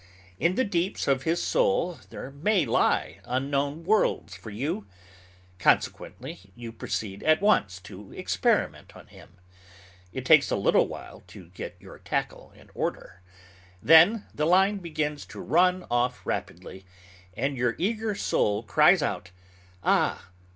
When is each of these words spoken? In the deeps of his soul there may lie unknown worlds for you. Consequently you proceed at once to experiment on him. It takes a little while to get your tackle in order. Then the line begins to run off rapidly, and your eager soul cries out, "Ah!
In 0.39 0.55
the 0.55 0.63
deeps 0.63 1.07
of 1.07 1.21
his 1.25 1.39
soul 1.43 1.99
there 2.09 2.31
may 2.31 2.65
lie 2.65 3.19
unknown 3.23 3.83
worlds 3.83 4.35
for 4.35 4.49
you. 4.49 4.87
Consequently 5.59 6.51
you 6.55 6.71
proceed 6.71 7.21
at 7.21 7.39
once 7.39 7.79
to 7.81 8.11
experiment 8.11 8.95
on 8.95 9.05
him. 9.05 9.35
It 10.11 10.25
takes 10.25 10.49
a 10.49 10.55
little 10.55 10.87
while 10.87 11.21
to 11.27 11.49
get 11.49 11.75
your 11.79 11.99
tackle 11.99 12.51
in 12.55 12.71
order. 12.73 13.21
Then 13.79 14.25
the 14.33 14.45
line 14.47 14.77
begins 14.79 15.23
to 15.27 15.39
run 15.39 15.85
off 15.91 16.25
rapidly, 16.25 16.83
and 17.37 17.55
your 17.55 17.75
eager 17.77 18.15
soul 18.15 18.63
cries 18.63 19.03
out, 19.03 19.29
"Ah! 19.83 20.29